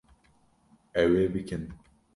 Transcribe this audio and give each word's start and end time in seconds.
Ew 1.03 1.11
ê 1.23 1.25
bikin 1.33 1.63